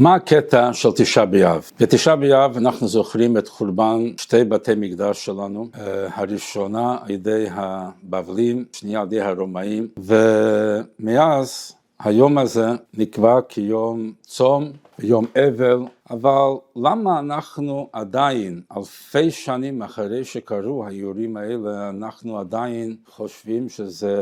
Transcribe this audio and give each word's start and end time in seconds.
מה 0.00 0.14
הקטע 0.14 0.72
של 0.72 0.88
תשעה 0.96 1.26
באב? 1.26 1.70
בתשעה 1.80 2.16
באב 2.16 2.56
אנחנו 2.56 2.88
זוכרים 2.88 3.36
את 3.36 3.48
חורבן 3.48 3.98
שתי 4.16 4.44
בתי 4.44 4.74
מקדש 4.76 5.24
שלנו, 5.24 5.68
אה, 5.74 6.08
הראשונה 6.14 6.98
על 7.02 7.10
ידי 7.10 7.46
הבבלים, 7.50 8.64
שנייה 8.72 9.00
על 9.00 9.06
ידי 9.06 9.20
הרומאים, 9.20 9.88
ומאז 9.96 11.72
היום 11.98 12.38
הזה 12.38 12.68
נקבע 12.94 13.40
כיום 13.48 14.12
צום, 14.20 14.72
יום 14.98 15.26
אבל, 15.36 15.78
אבל 16.10 16.50
למה 16.76 17.18
אנחנו 17.18 17.88
עדיין, 17.92 18.60
אלפי 18.76 19.30
שנים 19.30 19.82
אחרי 19.82 20.24
שקרו 20.24 20.84
האיורים 20.84 21.36
האלה, 21.36 21.88
אנחנו 21.88 22.38
עדיין 22.38 22.96
חושבים 23.06 23.68
שזה 23.68 24.14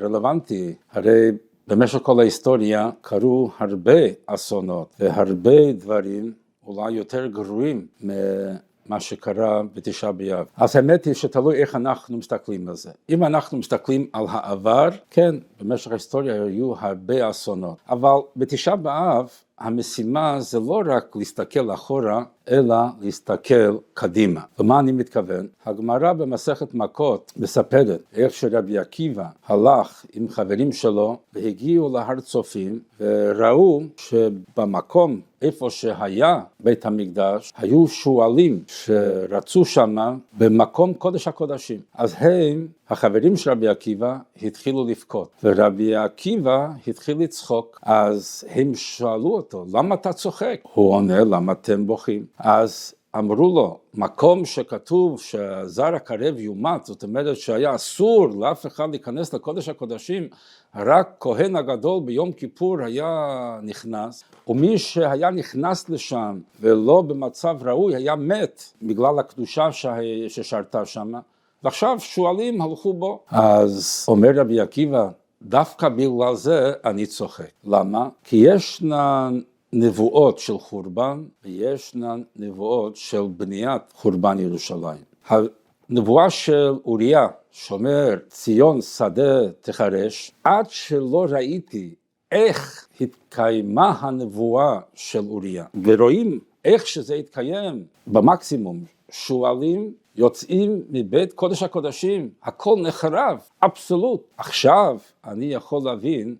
רלוונטי? 0.00 0.74
הרי 0.92 1.30
במשך 1.68 1.98
כל 2.02 2.20
ההיסטוריה 2.20 2.90
קרו 3.00 3.50
הרבה 3.58 3.92
אסונות 4.26 4.94
והרבה 5.00 5.72
דברים 5.72 6.32
אולי 6.66 6.92
יותר 6.92 7.26
גרועים 7.26 7.86
ממה 8.00 9.00
שקרה 9.00 9.62
בתשעה 9.74 10.12
באב. 10.12 10.46
אז 10.56 10.76
האמת 10.76 11.04
היא 11.04 11.14
שתלוי 11.14 11.56
איך 11.56 11.74
אנחנו 11.74 12.16
מסתכלים 12.16 12.68
על 12.68 12.76
זה. 12.76 12.90
אם 13.10 13.24
אנחנו 13.24 13.58
מסתכלים 13.58 14.06
על 14.12 14.24
העבר, 14.28 14.88
כן, 15.10 15.34
במשך 15.60 15.90
ההיסטוריה 15.90 16.42
היו 16.42 16.74
הרבה 16.78 17.30
אסונות, 17.30 17.78
אבל 17.88 18.16
בתשעה 18.36 18.76
באב 18.76 19.30
המשימה 19.58 20.40
זה 20.40 20.60
לא 20.60 20.82
רק 20.86 21.16
להסתכל 21.16 21.74
אחורה, 21.74 22.22
אלא 22.50 22.76
להסתכל 23.00 23.76
קדימה. 23.94 24.40
למה 24.58 24.78
אני 24.78 24.92
מתכוון? 24.92 25.46
הגמרא 25.66 26.12
במסכת 26.12 26.74
מכות 26.74 27.32
מספרת 27.36 28.00
איך 28.14 28.34
שרבי 28.34 28.78
עקיבא 28.78 29.26
הלך 29.46 30.06
עם 30.12 30.28
חברים 30.28 30.72
שלו 30.72 31.16
והגיעו 31.32 31.92
להר 31.92 32.20
צופים 32.20 32.78
וראו 33.00 33.82
שבמקום 33.96 35.20
איפה 35.42 35.70
שהיה 35.70 36.40
בית 36.60 36.86
המקדש 36.86 37.52
היו 37.56 37.88
שועלים 37.88 38.62
שרצו 38.66 39.64
שמה 39.64 40.14
במקום 40.38 40.94
קודש 40.94 41.28
הקודשים. 41.28 41.80
אז 41.94 42.14
הם, 42.18 42.66
החברים 42.90 43.36
של 43.36 43.50
רבי 43.50 43.68
עקיבא, 43.68 44.16
התחילו 44.42 44.84
לבכות 44.84 45.28
ורבי 45.44 45.96
עקיבא 45.96 46.68
התחיל 46.86 47.18
לצחוק. 47.18 47.80
אז 47.82 48.44
הם 48.50 48.74
שאלו 48.74 49.28
אותו, 49.28 49.64
למה 49.72 49.94
אתה 49.94 50.12
צוחק? 50.12 50.60
הוא 50.72 50.94
עונה, 50.94 51.24
למה 51.24 51.52
אתם 51.52 51.86
בוכים? 51.86 52.24
אז 52.38 52.94
אמרו 53.18 53.54
לו, 53.54 53.78
מקום 53.94 54.44
שכתוב 54.44 55.20
שהזר 55.20 55.94
הקרב 55.94 56.38
יומת, 56.38 56.84
זאת 56.84 57.02
אומרת 57.02 57.36
שהיה 57.36 57.74
אסור 57.74 58.28
לאף 58.28 58.66
אחד 58.66 58.90
להיכנס 58.90 59.34
לקודש 59.34 59.68
הקודשים, 59.68 60.28
רק 60.76 61.16
כהן 61.20 61.56
הגדול 61.56 62.02
ביום 62.04 62.32
כיפור 62.32 62.82
היה 62.82 63.58
נכנס, 63.62 64.24
ומי 64.48 64.78
שהיה 64.78 65.30
נכנס 65.30 65.88
לשם 65.88 66.38
ולא 66.60 67.02
במצב 67.02 67.56
ראוי 67.62 67.96
היה 67.96 68.16
מת 68.16 68.62
בגלל 68.82 69.18
הקדושה 69.18 69.68
ששרתה 70.28 70.84
שם, 70.84 71.12
ועכשיו 71.64 71.96
שועלים 72.00 72.62
הלכו 72.62 72.92
בו. 72.92 73.20
אז 73.30 74.04
אומר 74.08 74.30
רבי 74.34 74.60
עקיבא, 74.60 75.08
דווקא 75.42 75.88
בגלל 75.88 76.34
זה 76.34 76.72
אני 76.84 77.06
צוחק. 77.06 77.50
למה? 77.64 78.08
כי 78.24 78.36
ישנן 78.36 79.40
נבואות 79.78 80.38
של 80.38 80.58
חורבן 80.58 81.24
וישנן 81.44 82.22
נבואות 82.36 82.96
של 82.96 83.22
בניית 83.36 83.82
חורבן 83.94 84.38
ירושלים. 84.38 85.02
הנבואה 85.28 86.30
של 86.30 86.74
אוריה 86.84 87.28
שאומר 87.50 88.14
ציון 88.28 88.82
שדה 88.82 89.52
תחרש, 89.60 90.32
עד 90.44 90.70
שלא 90.70 91.26
ראיתי 91.30 91.94
איך 92.32 92.88
התקיימה 93.00 93.98
הנבואה 94.00 94.80
של 94.94 95.24
אוריה, 95.28 95.64
ורואים 95.84 96.40
איך 96.64 96.86
שזה 96.86 97.14
התקיים 97.14 97.84
במקסימום, 98.06 98.84
שועלים 99.10 99.92
יוצאים 100.16 100.82
מבית 100.90 101.32
קודש 101.32 101.62
הקודשים, 101.62 102.30
הכל 102.42 102.76
נחרב, 102.82 103.38
אבסולוט. 103.62 104.20
עכשיו 104.36 104.98
אני 105.24 105.46
יכול 105.46 105.82
להבין 105.84 106.36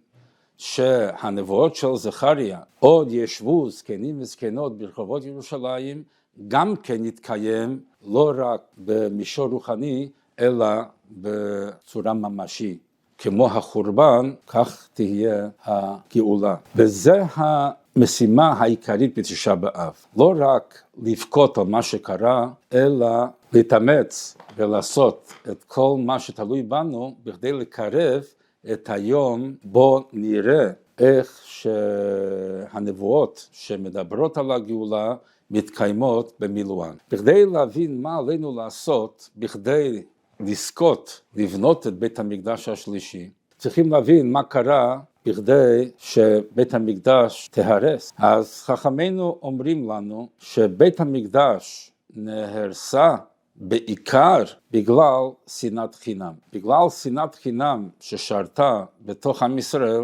שהנבואות 0.59 1.77
של 1.77 1.97
זכריה 1.97 2.61
עוד 2.81 3.13
ישבו 3.13 3.71
זקנים 3.71 4.21
וזקנות 4.21 4.79
ברחובות 4.79 5.25
ירושלים, 5.25 6.03
גם 6.49 6.77
כן 6.77 7.05
יתקיים 7.05 7.81
לא 8.07 8.33
רק 8.37 8.61
במישור 8.79 9.49
רוחני, 9.49 10.09
אלא 10.41 10.67
בצורה 11.11 12.13
ממשית. 12.15 12.79
כמו 13.19 13.47
החורבן, 13.47 14.35
כך 14.47 14.89
תהיה 14.95 15.49
הגאולה. 15.65 16.57
וזה 16.77 17.23
המשימה 17.35 18.53
העיקרית 18.53 19.19
בתשעה 19.19 19.55
באב. 19.55 19.95
לא 20.17 20.35
רק 20.39 20.83
לבכות 21.03 21.59
על 21.59 21.65
מה 21.65 21.83
שקרה, 21.83 22.49
אלא 22.73 23.09
להתאמץ 23.53 24.37
ולעשות 24.57 25.33
את 25.51 25.65
כל 25.65 25.97
מה 25.99 26.19
שתלוי 26.21 26.63
בנו 26.63 27.15
בכדי 27.25 27.53
לקרב 27.53 28.25
את 28.73 28.91
היום 28.91 29.55
בו 29.65 30.05
נראה 30.13 30.71
איך 30.99 31.41
שהנבואות 31.45 33.49
שמדברות 33.53 34.39
על 34.39 34.51
הגאולה 34.51 35.15
מתקיימות 35.51 36.33
במילואן. 36.41 36.95
בכדי 37.11 37.47
להבין 37.47 38.03
מה 38.03 38.19
עלינו 38.19 38.57
לעשות, 38.57 39.31
בכדי 39.37 40.03
לזכות 40.41 41.21
לבנות 41.37 41.87
את 41.87 41.99
בית 41.99 42.19
המקדש 42.19 42.69
השלישי, 42.69 43.31
צריכים 43.59 43.93
להבין 43.93 44.33
מה 44.33 44.43
קרה 44.43 44.99
בכדי 45.27 45.91
שבית 45.99 46.75
המקדש 46.75 47.49
תהרס. 47.53 48.13
אז 48.19 48.63
חכמינו 48.63 49.39
אומרים 49.43 49.91
לנו 49.91 50.29
שבית 50.39 51.01
המקדש 51.01 51.93
נהרסה 52.17 53.17
בעיקר 53.59 54.43
בגלל 54.71 55.23
שנאת 55.47 55.95
חינם. 55.95 56.33
בגלל 56.53 56.91
שנאת 56.91 57.35
חינם 57.35 57.89
ששרתה 58.01 58.85
בתוך 59.01 59.43
עם 59.43 59.59
ישראל, 59.59 60.03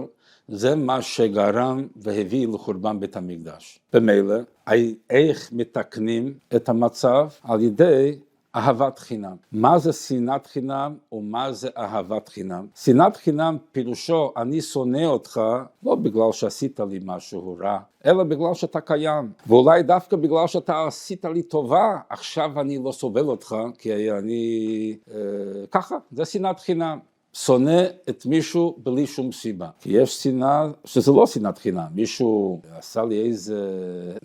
זה 0.49 0.75
מה 0.77 1.03
שגרם 1.03 1.87
והביא 1.97 2.49
לחורבן 2.49 3.01
בית 3.01 3.17
המקדש. 3.17 3.81
במילא, 3.93 4.35
איך 5.11 5.53
מתקנים 5.53 6.35
את 6.57 6.69
המצב? 6.69 7.29
על 7.43 7.61
ידי 7.61 8.19
אהבת 8.57 8.99
חינם. 8.99 9.37
מה 9.53 9.79
זה 9.79 9.93
שנאת 9.93 10.47
חינם 10.47 10.95
ומה 11.13 11.53
זה 11.53 11.69
אהבת 11.79 12.29
חינם? 12.29 12.67
שנאת 12.75 13.17
חינם 13.17 13.57
פירושו 13.73 14.33
אני 14.37 14.61
שונא 14.61 15.05
אותך 15.05 15.41
לא 15.83 15.95
בגלל 15.95 16.33
שעשית 16.33 16.81
לי 16.81 17.01
משהו 17.05 17.57
רע, 17.61 17.79
אלא 18.07 18.25
בגלל 18.25 18.55
שאתה 18.55 18.81
קיים. 18.81 19.33
ואולי 19.47 19.83
דווקא 19.83 20.17
בגלל 20.17 20.47
שאתה 20.47 20.87
עשית 20.87 21.25
לי 21.25 21.43
טובה, 21.43 21.99
עכשיו 22.11 22.61
אני 22.61 22.79
לא 22.85 22.93
סובל 22.93 23.25
אותך, 23.25 23.57
כי 23.79 24.13
אני... 24.13 24.97
אה, 25.11 25.17
ככה, 25.71 25.97
זה 26.13 26.25
שנאת 26.25 26.61
חינם. 26.61 26.99
שונא 27.35 27.83
את 28.09 28.27
מישהו 28.27 28.77
בלי 28.83 29.07
שום 29.07 29.33
סיבה. 29.33 29.69
כי 29.81 29.91
יש 29.93 30.23
שנאה 30.23 30.69
שזה 30.85 31.13
לא 31.13 31.27
שנאת 31.27 31.59
חינם, 31.59 31.87
מישהו 31.95 32.61
עשה 32.79 33.05
לי 33.05 33.25
איזה 33.25 33.61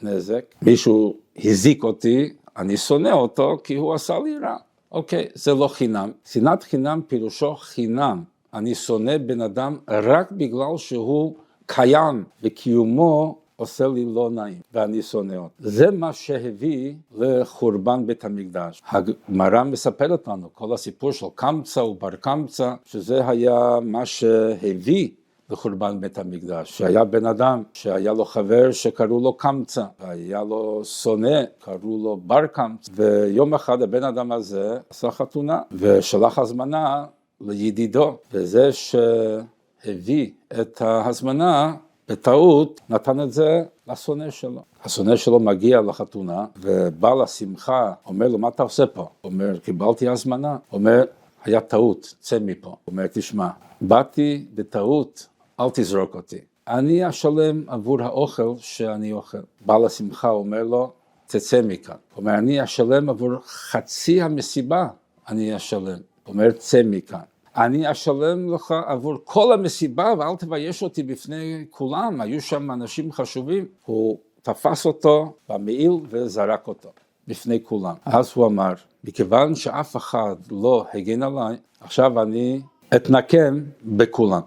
נזק, 0.01 0.55
מישהו 0.61 1.17
הזיק 1.37 1.83
אותי, 1.83 2.33
אני 2.57 2.77
שונא 2.77 3.09
אותו 3.09 3.57
כי 3.63 3.75
הוא 3.75 3.93
עשה 3.93 4.19
לי 4.19 4.37
רע. 4.37 4.55
אוקיי, 4.91 5.27
זה 5.33 5.53
לא 5.53 5.67
חינם. 5.67 6.11
שנאת 6.25 6.63
חינם 6.63 7.01
פירושו 7.07 7.55
חינם. 7.55 8.23
אני 8.53 8.75
שונא 8.75 9.17
בן 9.17 9.41
אדם 9.41 9.77
רק 9.89 10.31
בגלל 10.31 10.77
שהוא 10.77 11.35
קיים 11.65 12.23
וקיומו 12.43 13.37
עושה 13.55 13.87
לי 13.87 14.05
לא 14.05 14.29
נעים 14.29 14.61
ואני 14.73 15.01
שונא 15.01 15.35
אותו. 15.35 15.53
זה 15.59 15.91
מה 15.91 16.13
שהביא 16.13 16.93
לחורבן 17.17 18.07
בית 18.07 18.25
המקדש. 18.25 18.81
הגמרא 18.89 19.63
מספרת 19.63 20.27
לנו 20.27 20.49
כל 20.53 20.73
הסיפור 20.73 21.11
של 21.11 21.25
קמצא 21.35 21.79
ובר 21.79 22.15
קמצא, 22.15 22.73
שזה 22.85 23.27
היה 23.27 23.79
מה 23.81 24.05
שהביא 24.05 25.09
לחורבן 25.49 26.01
בית 26.01 26.17
המקדש, 26.17 26.77
שהיה 26.77 27.03
בן 27.03 27.25
אדם 27.25 27.63
שהיה 27.73 28.13
לו 28.13 28.25
חבר 28.25 28.71
שקראו 28.71 29.19
לו 29.19 29.33
קמצא, 29.33 29.83
והיה 29.99 30.43
לו 30.43 30.81
שונא, 30.85 31.43
קראו 31.59 31.97
לו 32.03 32.17
בר 32.23 32.47
קמצא, 32.47 32.91
ויום 32.95 33.53
אחד 33.53 33.81
הבן 33.81 34.03
אדם 34.03 34.31
הזה 34.31 34.77
עשה 34.89 35.11
חתונה 35.11 35.61
ושלח 35.71 36.39
הזמנה 36.39 37.05
לידידו, 37.41 38.17
וזה 38.31 38.69
שהביא 38.71 40.31
את 40.61 40.81
ההזמנה 40.81 41.75
בטעות 42.09 42.81
נתן 42.89 43.21
את 43.21 43.31
זה 43.31 43.63
לשונא 43.87 44.29
שלו. 44.29 44.61
השונא 44.83 45.15
שלו 45.15 45.39
מגיע 45.39 45.81
לחתונה 45.81 46.45
ובא 46.57 47.13
לשמחה, 47.13 47.93
אומר 48.05 48.27
לו 48.27 48.37
מה 48.37 48.47
אתה 48.47 48.63
עושה 48.63 48.85
פה? 48.87 49.07
אומר 49.23 49.57
קיבלתי 49.57 50.09
הזמנה, 50.09 50.57
אומר 50.73 51.05
היה 51.43 51.61
טעות, 51.61 52.15
צא 52.19 52.37
מפה. 52.41 52.75
אומר 52.87 53.07
תשמע, 53.07 53.47
באתי 53.81 54.45
בטעות 54.55 55.27
אל 55.59 55.69
תזרוק 55.73 56.15
אותי. 56.15 56.39
אני 56.67 57.09
אשלם 57.09 57.63
עבור 57.67 58.01
האוכל 58.01 58.53
שאני 58.57 59.11
אוכל. 59.11 59.37
בעל 59.65 59.85
השמחה 59.85 60.29
אומר 60.29 60.63
לו, 60.63 60.91
תצא 61.27 61.61
מכאן. 61.63 61.95
הוא 62.13 62.21
אומר, 62.21 62.33
אני 62.33 62.63
אשלם 62.63 63.09
עבור 63.09 63.31
חצי 63.45 64.21
המסיבה, 64.21 64.87
אני 65.29 65.55
אשלם. 65.55 65.83
הוא 65.83 66.33
אומר, 66.33 66.51
צא 66.51 66.81
מכאן. 66.85 67.19
אני 67.55 67.91
אשלם 67.91 68.53
לך 68.53 68.73
עבור 68.85 69.15
כל 69.23 69.53
המסיבה 69.53 70.13
ואל 70.17 70.35
תבייש 70.35 70.83
אותי 70.83 71.03
בפני 71.03 71.65
כולם, 71.69 72.21
היו 72.21 72.41
שם 72.41 72.71
אנשים 72.71 73.11
חשובים. 73.11 73.65
הוא 73.85 74.17
תפס 74.41 74.85
אותו 74.85 75.33
במעיל 75.49 75.91
וזרק 76.09 76.67
אותו 76.67 76.89
בפני 77.27 77.63
כולם. 77.63 77.95
אז 78.05 78.31
הוא 78.35 78.45
אמר, 78.45 78.73
מכיוון 79.03 79.55
שאף 79.55 79.95
אחד 79.95 80.35
לא 80.51 80.85
הגן 80.93 81.23
עליי, 81.23 81.57
עכשיו 81.81 82.21
אני 82.21 82.61
אתנקם 82.95 83.63
בכולם. 83.85 84.41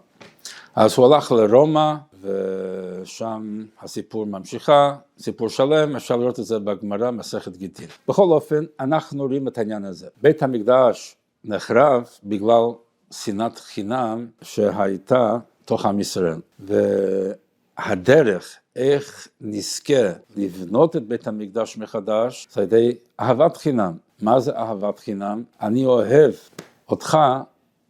אז 0.77 0.95
הוא 0.97 1.07
הלך 1.15 1.33
לרומא, 1.33 1.95
ושם 2.23 3.65
הסיפור 3.83 4.27
ממשיכה, 4.27 4.97
סיפור 5.19 5.49
שלם, 5.49 5.97
אפשר 5.97 6.17
לראות 6.17 6.41
את 6.41 6.45
זה 6.45 6.59
בגמרא, 6.59 7.11
מסכת 7.11 7.57
גיטין. 7.57 7.87
בכל 8.09 8.23
אופן, 8.23 8.65
אנחנו 8.81 9.25
רואים 9.25 9.49
את 9.49 9.59
העניין 9.59 9.85
הזה. 9.85 10.09
בית 10.23 10.43
המקדש 10.43 11.17
נחרב 11.45 12.09
בגלל 12.25 12.65
שנאת 13.13 13.59
חינם 13.59 14.27
שהייתה 14.43 15.39
תוך 15.65 15.87
עם 15.87 16.01
ישראל. 16.01 16.41
והדרך 17.79 18.57
איך 18.77 19.29
נזכה 19.41 20.13
לבנות 20.37 20.97
את 20.97 21.07
בית 21.07 21.27
המקדש 21.27 21.77
מחדש 21.77 22.49
זה 22.53 22.61
על 22.61 22.67
ידי 22.67 22.97
אהבת 23.21 23.57
חינם. 23.57 23.93
מה 24.23 24.41
זה 24.41 24.57
אהבת 24.57 24.99
חינם? 24.99 25.43
אני 25.61 25.85
אוהב 25.87 26.33
אותך 26.89 27.19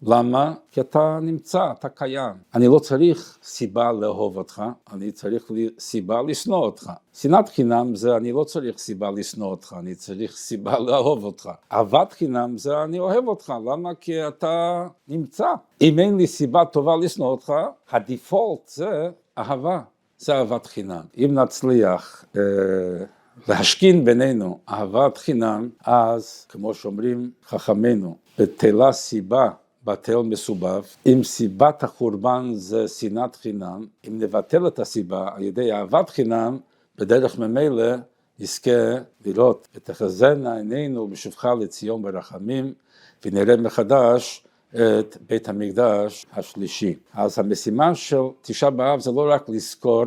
למה? 0.02 0.54
כי 0.70 0.80
אתה 0.80 1.18
נמצא, 1.22 1.70
אתה 1.78 1.88
קיים. 1.88 2.34
אני 2.54 2.68
לא 2.68 2.78
צריך 2.78 3.38
סיבה 3.42 3.92
לאהוב 3.92 4.36
אותך, 4.36 4.62
אני 4.92 5.12
צריך 5.12 5.50
סיבה 5.78 6.22
לשנוא 6.22 6.58
אותך. 6.58 6.90
שנאת 7.12 7.48
חינם 7.48 7.94
זה 7.94 8.16
אני 8.16 8.32
לא 8.32 8.44
צריך 8.44 8.78
סיבה 8.78 9.10
לשנוא 9.10 9.46
אותך, 9.46 9.76
אני 9.78 9.94
צריך 9.94 10.36
סיבה 10.36 10.78
לאהוב 10.78 11.24
אותך. 11.24 11.50
אהבת 11.72 12.12
חינם 12.12 12.58
זה 12.58 12.82
אני 12.82 12.98
אוהב 12.98 13.28
אותך, 13.28 13.52
למה? 13.66 13.94
כי 13.94 14.28
אתה 14.28 14.86
נמצא. 15.08 15.46
אם 15.80 15.98
אין 15.98 16.16
לי 16.16 16.26
סיבה 16.26 16.64
טובה 16.64 16.96
לשנוא 16.96 17.26
אותך, 17.28 17.52
הדיפולט 17.90 18.68
זה 18.68 19.10
אהבה, 19.38 19.80
זה 20.18 20.34
אהבת 20.34 20.66
חינם. 20.66 21.02
אם 21.18 21.30
נצליח 21.34 22.24
אה, 22.36 22.42
להשכין 23.48 24.04
בינינו 24.04 24.58
אהבת 24.68 25.18
חינם, 25.18 25.68
אז 25.84 26.46
כמו 26.48 26.74
שאומרים 26.74 27.30
חכמינו, 27.46 28.16
בטלה 28.38 28.92
סיבה 28.92 29.50
בטל 29.84 30.16
מסובב, 30.16 30.82
אם 31.06 31.24
סיבת 31.24 31.82
החורבן 31.82 32.50
זה 32.54 32.88
שנאת 32.88 33.36
חינם, 33.36 33.86
אם 34.08 34.18
נבטל 34.18 34.66
את 34.66 34.78
הסיבה 34.78 35.28
על 35.34 35.42
ידי 35.42 35.72
אהבת 35.72 36.10
חינם, 36.10 36.58
בדרך 36.98 37.38
ממילא 37.38 37.94
נזכה 38.38 38.70
לראות 39.26 39.68
ותחזינה 39.74 40.56
עינינו 40.56 41.08
בשובך 41.08 41.44
לציון 41.60 42.02
ברחמים 42.02 42.74
ונראה 43.24 43.56
מחדש 43.56 44.44
את 44.74 45.16
בית 45.26 45.48
המקדש 45.48 46.26
השלישי. 46.32 46.94
אז 47.14 47.38
המשימה 47.38 47.94
של 47.94 48.22
תשעה 48.42 48.70
באב 48.70 49.00
זה 49.00 49.10
לא 49.10 49.30
רק 49.30 49.48
לזכור 49.48 50.04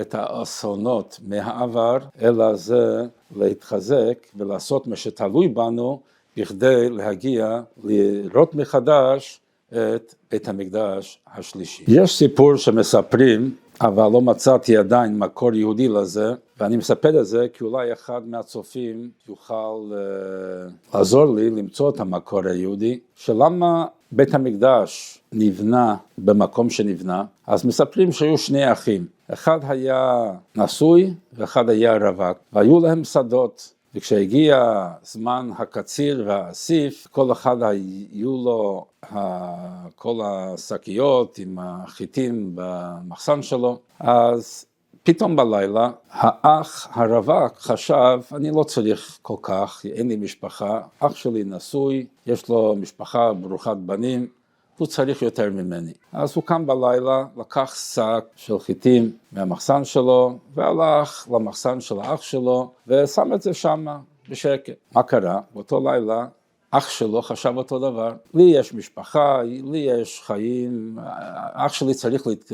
את 0.00 0.14
האסונות 0.14 1.20
מהעבר, 1.26 1.98
אלא 2.20 2.54
זה 2.54 3.06
להתחזק 3.36 4.26
ולעשות 4.36 4.86
מה 4.86 4.96
שתלוי 4.96 5.48
בנו 5.48 6.00
בכדי 6.40 6.90
להגיע 6.90 7.60
לראות 7.84 8.54
מחדש 8.54 9.40
את 9.68 10.14
בית 10.30 10.48
המקדש 10.48 11.18
השלישי. 11.34 11.84
יש 11.88 12.16
סיפור 12.16 12.56
שמספרים, 12.56 13.54
אבל 13.80 14.08
לא 14.12 14.20
מצאתי 14.20 14.76
עדיין 14.76 15.18
מקור 15.18 15.54
יהודי 15.54 15.88
לזה, 15.88 16.32
ואני 16.60 16.76
מספר 16.76 17.20
את 17.20 17.26
זה 17.26 17.46
כי 17.52 17.64
אולי 17.64 17.92
אחד 17.92 18.20
מהצופים 18.26 19.10
יוכל 19.28 19.90
uh, 19.90 20.94
לעזור 20.94 21.34
לי 21.34 21.50
למצוא 21.50 21.90
את 21.90 22.00
המקור 22.00 22.40
היהודי, 22.46 22.98
שלמה 23.14 23.86
בית 24.12 24.34
המקדש 24.34 25.18
נבנה 25.32 25.96
במקום 26.18 26.70
שנבנה, 26.70 27.24
אז 27.46 27.64
מספרים 27.64 28.12
שהיו 28.12 28.38
שני 28.38 28.72
אחים, 28.72 29.06
אחד 29.32 29.58
היה 29.68 30.32
נשוי 30.56 31.14
ואחד 31.32 31.68
היה 31.68 31.96
רווק, 31.96 32.38
והיו 32.52 32.80
להם 32.80 33.04
שדות. 33.04 33.72
וכשהגיע 33.94 34.88
זמן 35.02 35.50
הקציר 35.58 36.24
והאסיף, 36.26 37.06
כל 37.10 37.32
אחד 37.32 37.56
היו 37.62 38.44
לו 38.44 38.86
כל 39.96 40.20
השקיות 40.24 41.38
עם 41.38 41.58
החיטים 41.58 42.52
במחסן 42.54 43.42
שלו, 43.42 43.78
אז 43.98 44.66
פתאום 45.02 45.36
בלילה 45.36 45.90
האח 46.10 46.88
הרווק 46.90 47.58
חשב, 47.58 48.20
אני 48.32 48.50
לא 48.50 48.62
צריך 48.62 49.18
כל 49.22 49.36
כך, 49.42 49.82
אין 49.92 50.08
לי 50.08 50.16
משפחה, 50.16 50.80
אח 51.00 51.14
שלי 51.14 51.44
נשוי, 51.44 52.06
יש 52.26 52.48
לו 52.48 52.76
משפחה 52.76 53.32
ברוכת 53.32 53.76
בנים, 53.76 54.26
הוא 54.80 54.86
צריך 54.86 55.22
יותר 55.22 55.50
ממני. 55.50 55.92
אז 56.12 56.32
הוא 56.34 56.44
קם 56.44 56.66
בלילה, 56.66 57.24
לקח 57.36 57.74
שק 57.74 58.24
של 58.36 58.58
חיטים 58.58 59.12
מהמחסן 59.32 59.84
שלו, 59.84 60.38
והלך 60.54 61.28
למחסן 61.32 61.80
של 61.80 62.00
האח 62.00 62.22
שלו, 62.22 62.70
ושם 62.86 63.34
את 63.34 63.42
זה 63.42 63.54
שם 63.54 63.86
בשקט. 64.28 64.72
מה 64.92 65.02
קרה? 65.02 65.40
באותו 65.54 65.80
לילה 65.88 66.26
אח 66.70 66.88
שלו 66.88 67.22
חשב 67.22 67.52
אותו 67.56 67.78
דבר, 67.78 68.12
לי 68.34 68.42
יש 68.42 68.74
משפחה, 68.74 69.42
לי 69.42 69.78
יש 69.78 70.22
חיים, 70.26 70.98
אח 71.52 71.72
שלי 71.72 71.94
צריך 71.94 72.26
להת... 72.26 72.52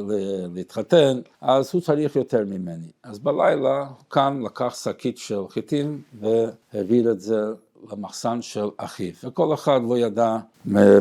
להתחתן, 0.55 1.21
אז 1.41 1.71
הוא 1.75 1.83
צריך 1.83 2.17
יותר 2.17 2.45
ממני. 2.45 2.91
אז 3.03 3.19
בלילה 3.19 3.79
הוא 3.79 4.05
קם, 4.09 4.43
לקח 4.47 4.75
שקית 4.85 5.19
של 5.19 5.41
חיטים 5.49 6.03
והעביר 6.21 7.11
את 7.11 7.21
זה 7.21 7.41
למחסן 7.93 8.43
של 8.43 8.69
אחיו, 8.77 9.13
וכל 9.25 9.55
אחד 9.55 9.81
לא 9.89 9.99
ידע 9.99 10.37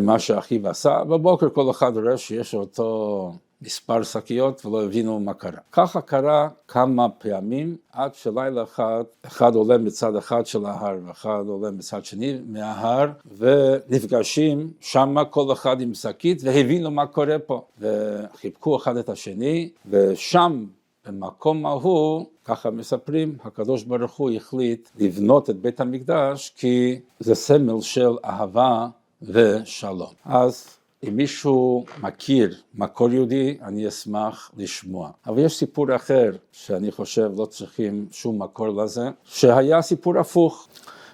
מה 0.02 0.20
שאחיו 0.20 0.70
עשה, 0.70 1.04
בבוקר 1.04 1.50
כל 1.50 1.72
אחד 1.72 1.98
רואה 1.98 2.18
שיש 2.18 2.56
אותו 2.56 3.32
מספר 3.62 4.04
שקיות 4.04 4.66
ולא 4.66 4.84
הבינו 4.84 5.20
מה 5.20 5.34
קרה. 5.34 5.60
ככה 5.72 6.02
קרה 6.02 6.50
כמה 6.68 7.10
פעמים 7.10 7.78
עד 7.92 8.16
שלילה 8.16 8.64
אחד, 8.64 9.04
אחד 9.26 9.56
עולה 9.56 9.78
מצד 9.78 10.16
אחד 10.16 10.46
של 10.46 10.66
ההר 10.66 10.98
ואחד 11.06 11.44
עולה 11.48 11.72
מצד 11.72 12.06
שני 12.06 12.40
מההר 12.48 13.10
ונפגשים 13.38 14.72
שמה 14.80 15.26
כל 15.26 15.54
אחד 15.54 15.82
עם 15.82 15.94
שקית 15.94 16.42
והבינו 16.44 16.92
מה 16.92 17.06
קורה 17.06 17.40
פה 17.40 17.66
וחיבקו 17.80 18.78
אחד 18.78 18.98
את 18.98 19.10
השני 19.10 19.70
ושם 19.90 20.66
במקום 21.08 21.66
ההוא, 21.66 22.26
ככה 22.46 22.70
מספרים, 22.70 23.38
הקדוש 23.44 23.84
ברוך 23.84 24.14
הוא 24.14 24.32
החליט 24.32 24.90
לבנות 25.00 25.50
את 25.50 25.56
בית 25.56 25.80
המקדש 25.80 26.54
כי 26.58 27.00
זה 27.20 27.36
סמל 27.36 27.82
של 27.82 28.12
אהבה 28.26 28.88
ושלום. 29.22 30.14
אז 30.26 30.68
אם 31.08 31.16
מישהו 31.16 31.86
מכיר 32.02 32.56
מקור 32.76 33.10
יהודי, 33.10 33.58
אני 33.62 33.88
אשמח 33.88 34.52
לשמוע. 34.58 35.12
אבל 35.28 35.40
יש 35.40 35.56
סיפור 35.56 35.96
אחר, 35.96 36.32
שאני 36.52 36.92
חושב 36.92 37.32
לא 37.38 37.46
צריכים 37.46 38.06
שום 38.12 38.42
מקור 38.42 38.68
לזה, 38.68 39.10
שהיה 39.24 39.82
סיפור 39.82 40.20
הפוך, 40.20 40.68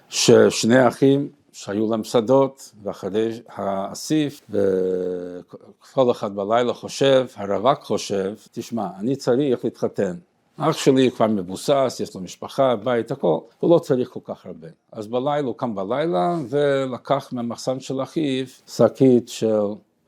ששני 0.09 0.87
אחים 0.87 1.29
שהיו 1.61 1.91
להם 1.91 2.03
שדות, 2.03 2.71
ואחרי 2.83 3.41
האסיף, 3.47 4.41
וכל 4.49 6.11
אחד 6.11 6.35
בלילה 6.35 6.73
חושב, 6.73 7.27
הרווק 7.35 7.83
חושב, 7.83 8.33
תשמע, 8.51 8.87
אני 8.99 9.15
צריך 9.15 9.63
להתחתן. 9.63 10.15
אח 10.57 10.77
שלי 10.77 11.11
כבר 11.11 11.27
מבוסס, 11.27 11.97
יש 12.03 12.15
לו 12.15 12.21
משפחה, 12.21 12.75
בית, 12.75 13.11
הכל, 13.11 13.39
הוא 13.59 13.75
לא 13.75 13.79
צריך 13.79 14.09
כל 14.09 14.19
כך 14.23 14.45
הרבה. 14.45 14.67
אז 14.91 15.07
בלילה, 15.07 15.47
הוא 15.47 15.57
קם 15.57 15.75
בלילה 15.75 16.35
ולקח 16.49 17.29
מהמחסן 17.31 17.79
של 17.79 18.03
אחיו 18.03 18.45
שקית 18.67 19.29
של 19.29 19.61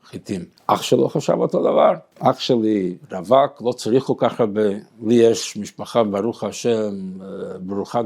חיטים. 0.04 0.44
אח 0.66 0.82
שלו 0.82 1.08
חשב 1.08 1.32
אותו 1.32 1.60
דבר. 1.60 1.92
אח 2.18 2.38
שלי 2.38 2.96
רווק, 3.12 3.62
לא 3.64 3.72
צריך 3.72 4.04
כל 4.04 4.14
כך 4.16 4.40
הרבה, 4.40 4.68
לי 5.06 5.14
יש 5.14 5.56
משפחה, 5.56 6.04
ברוך 6.04 6.44
השם, 6.44 7.20
אה, 7.22 7.58
ברוכת 7.58 8.04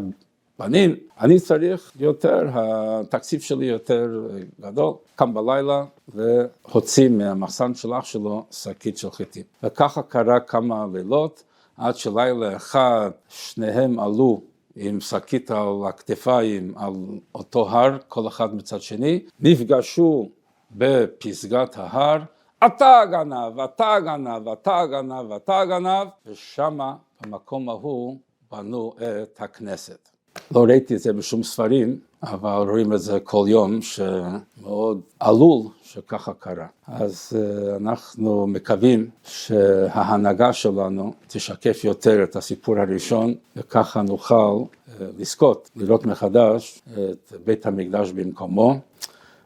בנים, 0.58 0.96
אני 1.20 1.40
צריך 1.40 1.92
יותר, 1.96 2.48
התקציב 2.52 3.40
שלי 3.40 3.66
יותר 3.66 4.28
גדול. 4.60 4.94
קם 5.16 5.34
בלילה 5.34 5.84
והוציא 6.08 7.08
מהמחסן 7.08 7.74
של 7.74 7.94
אח 7.94 8.04
שלו 8.04 8.44
שקית 8.50 8.98
של 8.98 9.10
חיטים. 9.10 9.42
וככה 9.62 10.02
קרה 10.02 10.40
כמה 10.40 10.86
לילות. 10.92 11.42
עד 11.76 11.96
שלילה 11.96 12.56
אחד 12.56 13.10
שניהם 13.28 14.00
עלו 14.00 14.40
עם 14.76 15.00
שקית 15.00 15.50
על 15.50 15.74
הכתפיים 15.88 16.74
על 16.76 16.92
אותו 17.34 17.68
הר, 17.68 17.98
כל 18.08 18.28
אחד 18.28 18.54
מצד 18.54 18.80
שני, 18.80 19.22
נפגשו 19.40 20.28
בפסגת 20.70 21.76
ההר, 21.76 22.22
אתה 22.66 23.00
הגנב, 23.00 23.60
אתה 23.60 23.94
הגנב, 23.94 24.48
אתה 24.48 24.78
הגנב, 24.80 25.32
אתה 25.32 25.60
הגנב, 25.60 26.08
ושמה 26.26 26.94
במקום 27.20 27.68
ההוא 27.68 28.18
בנו 28.52 28.92
את 28.98 29.40
הכנסת. 29.40 30.17
לא 30.54 30.64
ראיתי 30.64 30.94
את 30.94 31.00
זה 31.00 31.12
בשום 31.12 31.42
ספרים, 31.42 31.98
אבל 32.22 32.68
רואים 32.68 32.92
את 32.92 33.00
זה 33.00 33.20
כל 33.20 33.44
יום, 33.48 33.82
שמאוד 33.82 35.00
עלול 35.20 35.62
שככה 35.82 36.32
קרה. 36.38 36.66
אז 36.86 37.32
אה, 37.36 37.76
אנחנו 37.76 38.46
מקווים 38.46 39.10
שההנהגה 39.24 40.52
שלנו 40.52 41.12
תשקף 41.26 41.84
יותר 41.84 42.22
את 42.22 42.36
הסיפור 42.36 42.78
הראשון, 42.78 43.34
וככה 43.56 44.02
נוכל 44.02 44.34
אה, 44.34 45.06
לזכות, 45.18 45.70
לראות 45.76 46.06
מחדש 46.06 46.82
את 46.92 47.32
בית 47.44 47.66
המקדש 47.66 48.10
במקומו, 48.10 48.74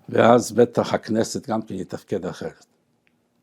ואז 0.08 0.52
בטח 0.52 0.94
הכנסת 0.94 1.48
גם 1.48 1.62
כן 1.62 1.74
יתפקד 1.74 2.26
אחרת. 2.26 2.71